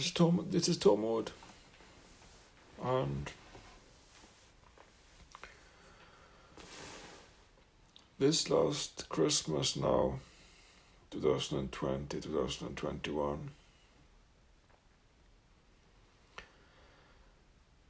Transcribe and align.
This 0.00 0.06
is 0.06 0.12
Tom. 0.14 0.46
This 0.50 0.66
is 0.66 0.78
Tormod, 0.78 1.28
and 2.82 3.30
this 8.18 8.48
last 8.48 9.10
Christmas 9.10 9.76
now, 9.76 10.20
2020, 11.10 12.18
2021, 12.18 13.50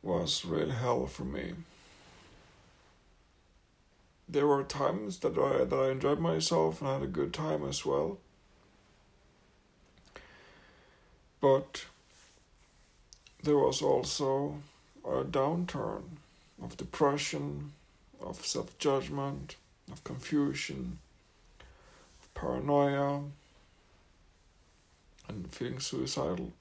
was 0.02 0.44
real 0.44 0.70
hell 0.70 1.06
for 1.06 1.24
me. 1.24 1.52
There 4.28 4.48
were 4.48 4.64
times 4.64 5.18
that 5.18 5.38
I 5.38 5.62
that 5.62 5.76
I 5.76 5.92
enjoyed 5.92 6.18
myself 6.18 6.80
and 6.80 6.90
had 6.90 7.02
a 7.04 7.06
good 7.06 7.32
time 7.32 7.64
as 7.68 7.86
well. 7.86 8.18
But 11.40 11.84
there 13.42 13.56
was 13.56 13.80
also 13.80 14.56
a 15.04 15.24
downturn 15.24 16.02
of 16.62 16.76
depression, 16.76 17.72
of 18.20 18.44
self 18.44 18.76
judgment, 18.78 19.56
of 19.90 20.04
confusion, 20.04 20.98
of 22.22 22.34
paranoia, 22.34 23.22
and 25.28 25.52
feeling 25.52 25.80
suicidal. 25.80 26.52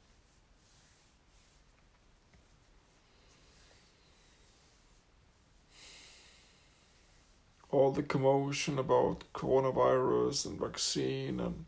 All 7.72 7.92
the 7.92 8.04
commotion 8.04 8.80
about 8.80 9.26
coronavirus 9.34 10.46
and 10.48 10.60
vaccine 10.60 11.40
and 11.40 11.66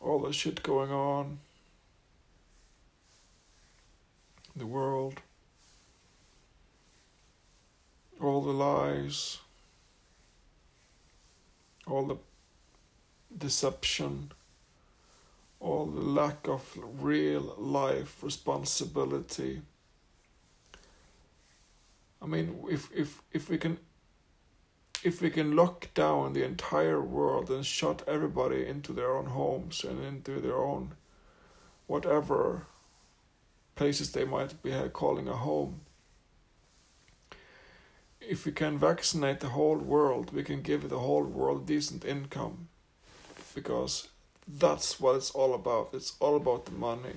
all 0.00 0.20
the 0.20 0.32
shit 0.32 0.62
going 0.62 0.92
on 0.92 1.38
in 4.49 4.49
the 4.60 4.66
world, 4.66 5.20
all 8.20 8.42
the 8.42 8.52
lies, 8.52 9.38
all 11.86 12.06
the 12.06 12.18
deception, 13.36 14.30
all 15.58 15.86
the 15.86 16.00
lack 16.00 16.46
of 16.46 16.78
real 17.00 17.54
life 17.58 18.22
responsibility. 18.22 19.62
I 22.22 22.26
mean, 22.26 22.62
if 22.70 22.90
if 22.94 23.22
if 23.32 23.48
we 23.48 23.56
can 23.56 23.78
if 25.02 25.22
we 25.22 25.30
can 25.30 25.56
lock 25.56 25.88
down 25.94 26.34
the 26.34 26.44
entire 26.44 27.00
world 27.00 27.50
and 27.50 27.64
shut 27.64 28.06
everybody 28.06 28.66
into 28.66 28.92
their 28.92 29.16
own 29.16 29.26
homes 29.26 29.82
and 29.82 30.04
into 30.04 30.38
their 30.38 30.58
own 30.58 30.92
whatever 31.86 32.66
places 33.80 34.12
they 34.12 34.26
might 34.26 34.62
be 34.62 34.72
calling 34.92 35.26
a 35.26 35.36
home, 35.48 35.80
if 38.20 38.44
we 38.44 38.52
can 38.52 38.76
vaccinate 38.78 39.40
the 39.40 39.54
whole 39.58 39.78
world, 39.78 40.34
we 40.34 40.42
can 40.42 40.60
give 40.60 40.90
the 40.90 40.98
whole 40.98 41.24
world 41.24 41.66
decent 41.66 42.04
income 42.04 42.68
because 43.54 44.08
that's 44.46 45.00
what 45.00 45.16
it's 45.16 45.30
all 45.30 45.54
about. 45.54 45.88
It's 45.94 46.12
all 46.20 46.36
about 46.36 46.66
the 46.66 46.72
money. 46.72 47.16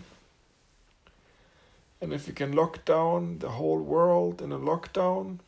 And 1.99 2.13
if 2.13 2.27
we 2.27 2.33
can 2.33 2.53
lock 2.53 2.85
down 2.85 3.39
the 3.39 3.53
whole 3.59 3.81
world 3.81 4.41
in 4.41 4.53
a 4.53 4.63
lockdown, 4.71 5.39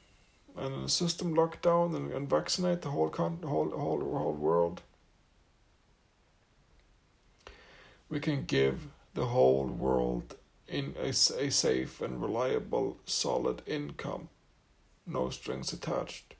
and 0.57 0.85
a 0.85 0.89
system 0.89 1.33
lockdown 1.33 1.95
and, 1.95 2.11
and 2.11 2.29
vaccinate 2.29 2.81
the 2.81 2.89
whole 2.89 3.09
con- 3.09 3.39
whole 3.41 3.69
whole 3.69 4.03
whole 4.19 4.39
world, 4.49 4.81
we 8.09 8.19
can 8.19 8.43
give 8.43 8.77
the 9.13 9.27
whole 9.27 9.67
world 9.67 10.35
in 10.67 10.95
a, 10.99 11.09
a 11.09 11.49
safe 11.51 12.01
and 12.01 12.21
reliable, 12.21 12.97
solid 13.05 13.61
income, 13.67 14.29
no 15.05 15.29
strings 15.29 15.71
attached. 15.73 16.35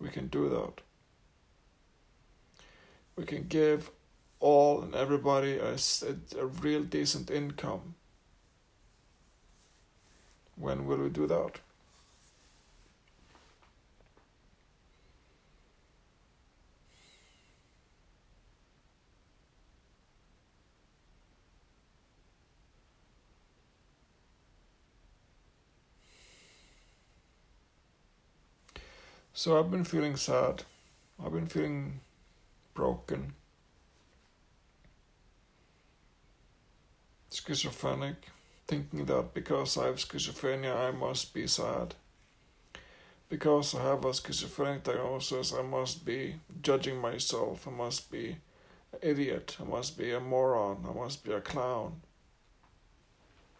We 0.00 0.08
can 0.08 0.28
do 0.28 0.48
that. 0.48 0.82
We 3.16 3.24
can 3.24 3.46
give 3.48 3.90
all 4.40 4.82
and 4.82 4.94
everybody 4.94 5.58
a, 5.58 5.74
a, 5.74 6.40
a 6.40 6.46
real 6.46 6.82
decent 6.82 7.30
income. 7.30 7.94
When 10.56 10.86
will 10.86 10.98
we 10.98 11.10
do 11.10 11.26
that? 11.26 11.60
So 29.32 29.58
I've 29.58 29.70
been 29.70 29.84
feeling 29.84 30.16
sad. 30.16 30.64
I've 31.24 31.32
been 31.32 31.46
feeling 31.46 32.00
broken. 32.74 33.34
Schizophrenic, 37.32 38.26
thinking 38.66 39.04
that 39.04 39.32
because 39.32 39.78
I 39.78 39.86
have 39.86 39.96
schizophrenia, 39.96 40.76
I 40.76 40.90
must 40.90 41.32
be 41.32 41.46
sad. 41.46 41.94
Because 43.28 43.74
I 43.74 43.82
have 43.82 44.04
a 44.04 44.12
schizophrenic 44.12 44.82
diagnosis, 44.82 45.54
I 45.54 45.62
must 45.62 46.04
be 46.04 46.34
judging 46.60 46.98
myself. 46.98 47.68
I 47.68 47.70
must 47.70 48.10
be 48.10 48.36
an 48.92 48.98
idiot. 49.00 49.56
I 49.60 49.64
must 49.64 49.96
be 49.96 50.10
a 50.10 50.18
moron. 50.18 50.84
I 50.88 50.92
must 50.92 51.24
be 51.24 51.32
a 51.32 51.40
clown. 51.40 52.00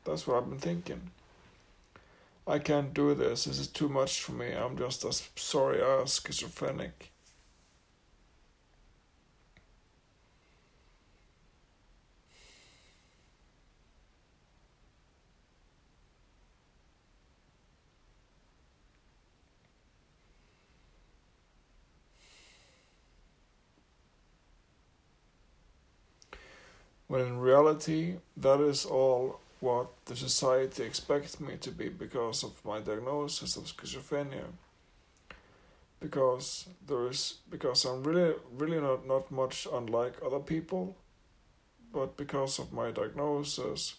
That's 0.05 0.27
what 0.27 0.39
I've 0.39 0.51
been 0.51 0.59
thinking. 0.59 1.11
I 2.51 2.59
can't 2.59 2.93
do 2.93 3.15
this. 3.15 3.45
This 3.45 3.61
is 3.61 3.69
too 3.69 3.89
much 3.89 4.23
for 4.23 4.33
me. 4.33 4.53
I'm 4.53 4.77
just 4.77 5.05
a 5.05 5.13
sorry 5.41 5.81
ass 5.81 6.21
schizophrenic. 6.21 7.13
When 27.07 27.21
in 27.21 27.39
reality, 27.39 28.17
that 28.37 28.61
is 28.61 28.85
all 28.85 29.39
what 29.61 29.89
the 30.07 30.17
society 30.17 30.83
expects 30.83 31.39
me 31.39 31.57
to 31.61 31.71
be 31.71 31.89
because 31.89 32.43
of 32.43 32.65
my 32.65 32.81
diagnosis 32.81 33.57
of 33.57 33.65
schizophrenia. 33.65 34.47
Because 36.01 36.67
there 36.87 37.09
is 37.09 37.39
because 37.51 37.85
I'm 37.85 38.03
really 38.03 38.35
really 38.59 38.81
not, 38.81 39.07
not 39.07 39.31
much 39.31 39.69
unlike 39.71 40.15
other 40.25 40.39
people, 40.39 40.97
but 41.93 42.17
because 42.17 42.59
of 42.59 42.73
my 42.73 42.91
diagnosis, 42.91 43.97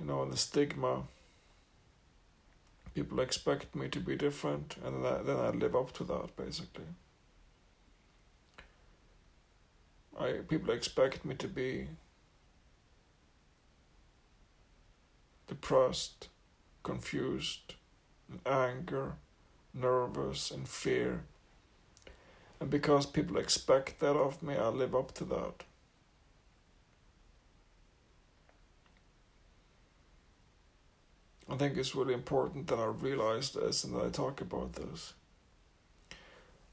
you 0.00 0.06
know, 0.06 0.22
and 0.22 0.32
the 0.32 0.38
stigma, 0.38 1.02
people 2.94 3.20
expect 3.20 3.74
me 3.74 3.88
to 3.88 4.00
be 4.00 4.16
different, 4.16 4.76
and 4.82 5.04
then 5.04 5.26
then 5.26 5.36
I 5.36 5.50
live 5.50 5.76
up 5.76 5.92
to 5.94 6.04
that 6.04 6.34
basically. 6.34 6.90
I 10.18 10.32
people 10.48 10.72
expect 10.72 11.26
me 11.26 11.34
to 11.34 11.48
be 11.48 11.88
depressed, 15.46 16.28
confused, 16.82 17.74
and 18.30 18.40
anger, 18.46 19.14
nervous, 19.72 20.50
and 20.50 20.68
fear. 20.68 21.22
And 22.60 22.70
because 22.70 23.06
people 23.06 23.36
expect 23.36 24.00
that 24.00 24.16
of 24.16 24.42
me, 24.42 24.56
I 24.56 24.68
live 24.68 24.94
up 24.94 25.12
to 25.14 25.24
that. 25.24 25.64
I 31.48 31.56
think 31.56 31.76
it's 31.76 31.94
really 31.94 32.14
important 32.14 32.66
that 32.68 32.78
I 32.78 32.86
realize 32.86 33.50
this 33.50 33.84
and 33.84 33.94
that 33.94 34.04
I 34.04 34.08
talk 34.08 34.40
about 34.40 34.72
this. 34.72 35.14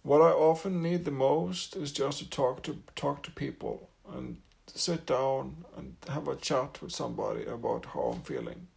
What 0.01 0.21
I 0.21 0.31
often 0.31 0.81
need 0.81 1.05
the 1.05 1.11
most 1.11 1.75
is 1.75 1.91
just 1.91 2.19
to 2.19 2.29
talk 2.29 2.63
to 2.63 2.79
talk 2.95 3.23
to 3.23 3.31
people 3.31 3.89
and 4.11 4.37
sit 4.67 5.05
down 5.05 5.65
and 5.77 5.95
have 6.07 6.27
a 6.27 6.35
chat 6.35 6.81
with 6.81 6.91
somebody 6.91 7.45
about 7.45 7.85
how 7.87 8.13
I'm 8.13 8.21
feeling. 8.21 8.67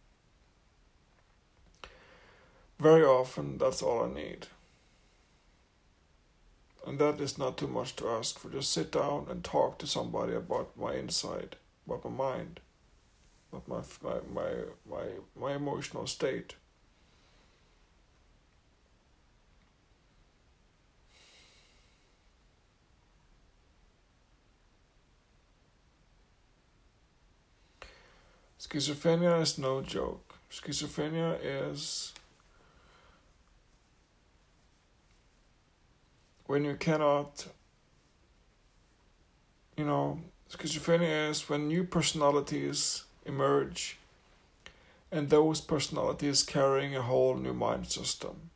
Very 2.79 3.03
often, 3.03 3.57
that's 3.57 3.81
all 3.81 4.03
I 4.03 4.13
need. 4.13 4.47
And 6.85 6.99
that 6.99 7.19
is 7.19 7.37
not 7.37 7.57
too 7.57 7.67
much 7.67 7.95
to 7.97 8.07
ask 8.07 8.39
for. 8.39 8.49
Just 8.49 8.71
sit 8.71 8.91
down 8.91 9.27
and 9.29 9.43
talk 9.43 9.77
to 9.79 9.87
somebody 9.87 10.33
about 10.33 10.77
my 10.77 10.93
inside, 10.93 11.55
about 11.85 12.05
my 12.05 12.11
mind, 12.11 12.59
about 13.51 13.67
my, 13.67 13.81
my, 14.03 14.19
my, 14.33 14.51
my, 14.89 15.03
my 15.35 15.53
emotional 15.53 16.07
state. 16.07 16.55
Schizophrenia 28.69 29.41
is 29.41 29.57
no 29.57 29.81
joke. 29.81 30.35
Schizophrenia 30.51 31.37
is 31.41 32.11
when 36.47 36.65
you 36.65 36.75
cannot, 36.75 37.47
you 39.77 39.85
know, 39.85 40.19
schizophrenia 40.51 41.29
is 41.29 41.47
when 41.47 41.69
new 41.69 41.85
personalities 41.85 43.05
emerge 43.25 43.97
and 45.13 45.29
those 45.29 45.61
personalities 45.61 46.43
carrying 46.43 46.93
a 46.93 47.01
whole 47.01 47.35
new 47.35 47.53
mind 47.53 47.87
system. 47.87 48.49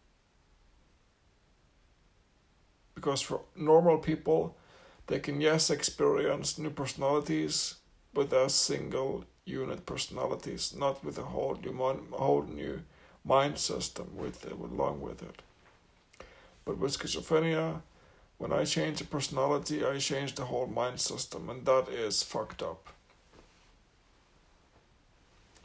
Because 2.96 3.22
for 3.22 3.42
normal 3.56 3.98
people, 3.98 4.58
they 5.08 5.20
can, 5.20 5.40
yes, 5.40 5.70
experience 5.70 6.58
new 6.58 6.70
personalities, 6.70 7.76
but 8.14 8.34
as 8.34 8.54
single 8.54 9.24
unit 9.46 9.86
personalities, 9.86 10.76
not 10.78 11.04
with 11.04 11.18
a 11.18 11.24
whole 11.24 11.58
new, 11.62 12.06
whole 12.12 12.44
new 12.44 12.82
mind 13.26 13.58
system 13.58 14.08
uh, 14.18 14.22
with, 14.22 14.52
along 14.52 15.02
with 15.02 15.22
it. 15.24 15.42
But 16.66 16.78
with 16.78 16.98
schizophrenia, 16.98 17.82
when 18.38 18.54
I 18.54 18.66
change 18.66 19.02
a 19.02 19.06
personality, 19.06 19.86
I 19.86 19.98
change 19.98 20.36
the 20.36 20.46
whole 20.46 20.68
mind 20.68 21.00
system, 21.00 21.50
and 21.50 21.66
that 21.66 21.90
is 21.90 22.24
fucked 22.24 22.62
up. 22.62 22.88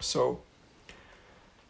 So, 0.00 0.40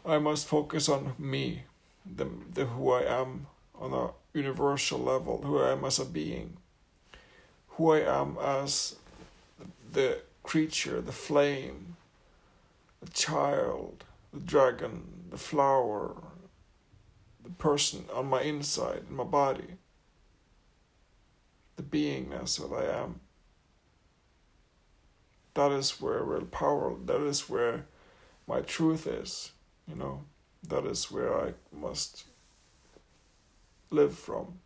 I 0.04 0.18
must 0.18 0.46
focus 0.46 0.88
on 0.88 1.14
me, 1.18 1.62
the, 2.04 2.28
the 2.54 2.66
who 2.66 2.92
I 2.92 3.02
am 3.02 3.46
on 3.80 3.92
a 3.92 4.10
universal 4.36 4.98
level, 4.98 5.42
who 5.42 5.58
I 5.60 5.72
am 5.72 5.84
as 5.84 5.98
a 5.98 6.04
being, 6.04 6.56
who 7.70 7.92
I 7.92 8.00
am 8.20 8.36
as 8.40 8.96
the 9.92 10.20
creature, 10.42 11.00
the 11.00 11.12
flame, 11.12 11.95
the 13.00 13.10
child, 13.10 14.04
the 14.32 14.40
dragon, 14.40 15.26
the 15.30 15.36
flower, 15.36 16.16
the 17.42 17.50
person 17.50 18.04
on 18.12 18.26
my 18.26 18.42
inside, 18.42 19.04
in 19.08 19.16
my 19.16 19.24
body, 19.24 19.76
the 21.76 21.82
beingness 21.82 22.58
that 22.58 22.74
I 22.74 23.02
am. 23.02 23.20
That 25.54 25.72
is 25.72 26.00
where 26.00 26.22
real 26.22 26.44
power, 26.44 26.94
that 27.06 27.22
is 27.22 27.48
where 27.48 27.86
my 28.46 28.60
truth 28.60 29.06
is, 29.06 29.52
you 29.88 29.96
know, 29.96 30.24
that 30.68 30.84
is 30.84 31.10
where 31.10 31.38
I 31.38 31.54
must 31.72 32.24
live 33.90 34.18
from. 34.18 34.58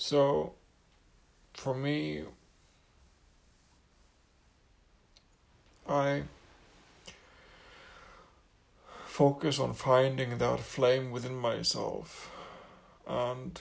So, 0.00 0.52
for 1.54 1.74
me, 1.74 2.22
I 5.88 6.22
focus 9.06 9.58
on 9.58 9.74
finding 9.74 10.38
that 10.38 10.60
flame 10.60 11.10
within 11.10 11.34
myself 11.34 12.30
and 13.08 13.60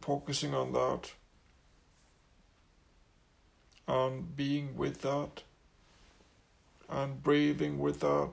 focusing 0.00 0.54
on 0.54 0.72
that 0.72 1.12
and 3.86 4.34
being 4.34 4.74
with 4.74 5.02
that 5.02 5.42
and 6.88 7.22
breathing 7.22 7.78
with 7.78 8.00
that 8.00 8.32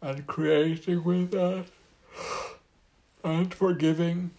and 0.00 0.28
creating 0.28 1.02
with 1.02 1.32
that 1.32 1.66
and 3.24 3.54
forgiving 3.54 4.30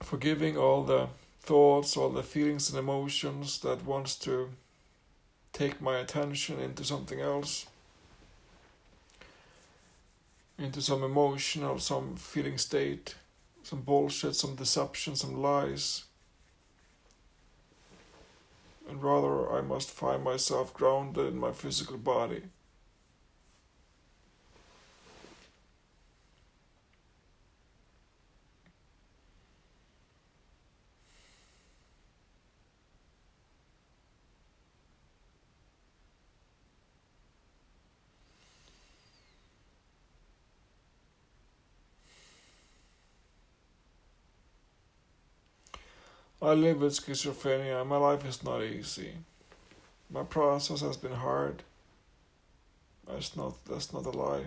forgiving 0.00 0.56
all 0.56 0.82
the 0.82 1.08
thoughts 1.40 1.96
all 1.96 2.10
the 2.10 2.22
feelings 2.22 2.70
and 2.70 2.78
emotions 2.78 3.60
that 3.60 3.84
wants 3.84 4.16
to 4.16 4.50
take 5.52 5.80
my 5.80 5.98
attention 5.98 6.58
into 6.58 6.84
something 6.84 7.20
else. 7.20 7.66
Into 10.58 10.80
some 10.80 11.02
emotional 11.02 11.78
some 11.78 12.16
feeling 12.16 12.58
state 12.58 13.16
some 13.62 13.82
bullshit 13.82 14.34
some 14.34 14.56
deception 14.56 15.16
some 15.16 15.40
lies. 15.40 16.04
And 18.88 19.02
rather 19.02 19.52
i 19.52 19.60
must 19.60 19.90
find 19.90 20.22
myself 20.22 20.74
grounded 20.74 21.26
in 21.26 21.38
my 21.38 21.52
physical 21.52 21.96
body 21.96 22.42
I 46.42 46.54
live 46.54 46.80
with 46.80 46.94
schizophrenia. 46.94 47.80
And 47.80 47.88
my 47.88 47.98
life 47.98 48.26
is 48.26 48.42
not 48.42 48.64
easy. 48.64 49.12
My 50.10 50.24
process 50.24 50.80
has 50.80 50.96
been 50.96 51.12
hard. 51.12 51.62
That's 53.06 53.36
not 53.36 53.64
that's 53.64 53.92
not 53.92 54.06
a 54.06 54.10
lie. 54.10 54.46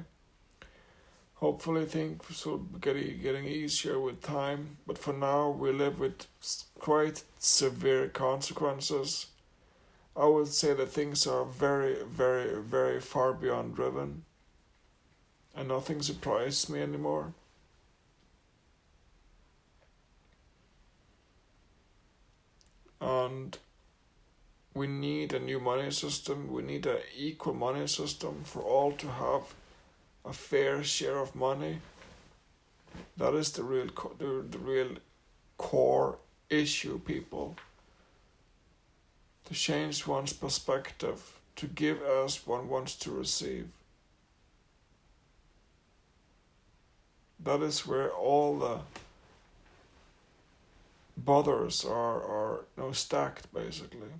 Hopefully, 1.36 1.86
things 1.86 2.46
will 2.46 2.58
getting 2.58 3.22
getting 3.22 3.46
easier 3.46 4.00
with 4.00 4.22
time. 4.22 4.78
But 4.86 4.98
for 4.98 5.14
now, 5.14 5.50
we 5.50 5.72
live 5.72 6.00
with 6.00 6.28
quite 6.80 7.24
severe 7.40 8.10
consequences. 8.10 9.28
I 10.18 10.26
would 10.26 10.48
say 10.48 10.74
that 10.74 10.90
things 10.90 11.28
are 11.28 11.44
very, 11.46 12.04
very, 12.04 12.62
very 12.62 13.02
far 13.02 13.34
beyond 13.34 13.76
driven, 13.76 14.24
and 15.54 15.68
nothing 15.68 16.02
surprises 16.02 16.70
me 16.70 16.82
anymore. 16.82 17.34
And 23.06 23.58
we 24.74 24.88
need 24.88 25.34
a 25.34 25.40
new 25.40 25.60
money 25.60 25.92
system. 25.92 26.52
We 26.52 26.64
need 26.64 26.86
an 26.88 26.98
equal 27.16 27.54
money 27.54 27.88
system 27.88 28.42
for 28.44 28.62
all 28.62 28.92
to 28.94 29.08
have 29.08 29.54
a 30.26 30.34
fair 30.34 30.84
share 30.84 31.20
of 31.20 31.36
money. 31.36 31.80
That 33.18 33.36
is 33.36 33.52
the 33.52 33.64
real 33.64 33.90
the, 34.18 34.46
the 34.50 34.58
real 34.58 34.92
core 35.58 36.18
issue, 36.50 37.00
people. 37.00 37.56
To 39.46 39.54
change 39.54 40.08
one's 40.08 40.34
perspective, 40.34 41.40
to 41.58 41.68
give 41.68 42.02
as 42.02 42.48
one 42.48 42.68
wants 42.68 42.96
to 42.96 43.12
receive. 43.12 43.68
That 47.40 47.62
is 47.62 47.86
where 47.86 48.10
all 48.10 48.58
the 48.58 48.80
bothers 51.18 51.86
are 51.86 52.22
are 52.24 52.66
you 52.78 52.84
know, 52.84 52.92
stacked 52.92 53.54
basically. 53.54 54.14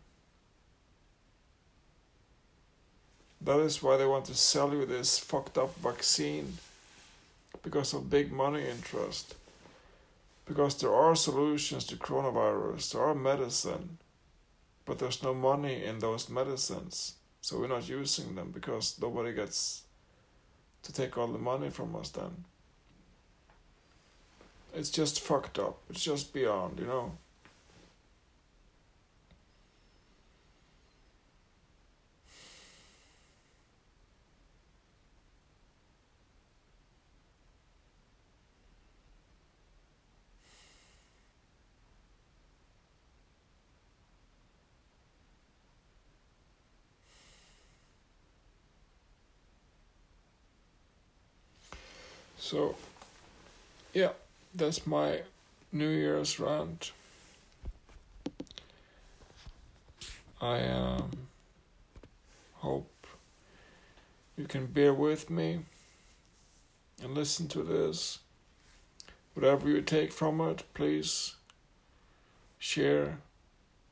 That 3.42 3.60
is 3.60 3.84
why 3.84 3.98
they 3.98 4.08
want 4.08 4.26
to 4.26 4.36
sell 4.36 4.74
you 4.74 4.86
this 4.86 5.20
fucked 5.20 5.58
up 5.58 5.76
vaccine 5.78 6.58
because 7.62 7.94
of 7.94 8.10
big 8.10 8.32
money 8.32 8.68
interest. 8.68 9.36
Because 10.46 10.76
there 10.80 10.94
are 10.94 11.16
solutions 11.16 11.86
to 11.86 11.96
coronavirus, 11.96 12.94
there 12.94 13.02
are 13.02 13.16
medicine, 13.16 13.98
but 14.86 15.00
there's 15.00 15.24
no 15.24 15.34
money 15.34 15.84
in 15.84 16.00
those 16.00 16.30
medicines. 16.30 17.16
So 17.42 17.60
we're 17.60 17.68
not 17.68 17.90
using 17.90 18.36
them 18.36 18.52
because 18.52 19.00
nobody 19.02 19.34
gets 19.34 19.84
to 20.84 20.94
take 20.94 21.18
all 21.18 21.28
the 21.28 21.40
money 21.40 21.70
from 21.70 21.96
us 21.96 22.10
then. 22.10 22.46
It's 24.78 24.90
just 24.90 25.22
fucked 25.22 25.58
up. 25.58 25.78
It's 25.90 26.04
just 26.04 26.34
beyond, 26.34 26.80
you 26.80 26.86
know. 26.86 27.14
So, 52.38 52.76
yeah 53.94 54.10
that's 54.56 54.88
my 54.88 55.22
New 55.72 55.90
Year's 55.90 56.40
rant. 56.40 56.92
I 60.42 60.62
um, 60.62 61.12
hope 62.56 63.08
you 64.38 64.46
can 64.46 64.68
bear 64.68 64.94
with 64.94 65.30
me 65.30 65.60
and 67.04 67.14
listen 67.14 67.48
to 67.50 67.64
this. 67.64 68.20
Whatever 69.34 69.68
you 69.68 69.82
take 69.82 70.12
from 70.12 70.40
it, 70.42 70.64
please 70.74 71.36
share 72.58 73.20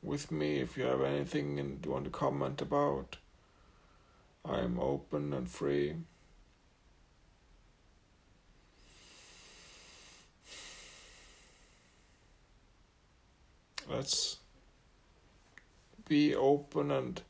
with 0.02 0.30
me 0.30 0.60
if 0.60 0.76
you 0.76 0.84
have 0.84 1.02
anything 1.02 1.58
and 1.58 1.84
you 1.84 1.92
want 1.92 2.04
to 2.04 2.10
comment 2.10 2.62
about. 2.62 3.16
I'm 4.44 4.78
open 4.78 5.32
and 5.32 5.48
free. 5.48 5.96
Let's 13.94 14.38
be 16.08 16.34
open 16.34 16.90
and 16.90 17.22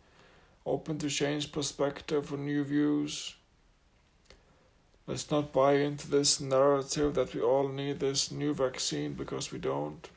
open 0.65 0.99
to 0.99 1.11
change 1.11 1.53
perspective 1.53 2.33
or 2.33 2.39
new 2.39 2.65
views. 2.65 3.35
Let's 5.07 5.31
not 5.31 5.53
buy 5.53 5.75
into 5.75 6.11
this 6.11 6.41
narrative 6.41 7.15
that 7.15 7.35
we 7.35 7.43
all 7.43 7.69
need 7.69 8.01
this 8.01 8.31
new 8.31 8.55
vaccine 8.55 9.13
because 9.13 9.53
we 9.53 9.59
don't. 9.59 10.09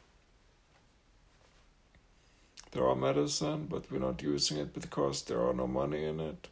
There 2.71 2.87
are 2.87 2.95
medicine, 2.95 3.67
but 3.69 3.91
we're 3.91 3.99
not 3.99 4.21
using 4.21 4.57
it 4.57 4.73
because 4.73 5.23
there 5.23 5.45
are 5.45 5.53
no 5.53 5.67
money 5.67 6.05
in 6.05 6.21
it. 6.21 6.47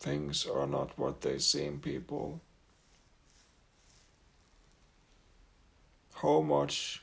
Things 0.00 0.46
are 0.46 0.66
not 0.66 0.98
what 0.98 1.20
they 1.20 1.38
seem, 1.38 1.78
people. 1.78 2.40
How 6.22 6.40
much 6.40 7.02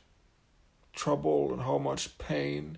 trouble 0.94 1.52
and 1.52 1.62
how 1.64 1.78
much 1.78 2.18
pain, 2.18 2.78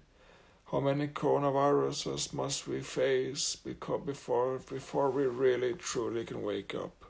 how 0.71 0.79
many 0.79 1.07
coronaviruses 1.07 2.33
must 2.33 2.67
we 2.67 2.81
face 2.81 3.55
before 3.55 4.57
before 4.57 5.11
we 5.11 5.27
really 5.27 5.73
truly 5.75 6.25
can 6.25 6.41
wake 6.41 6.73
up? 6.73 7.00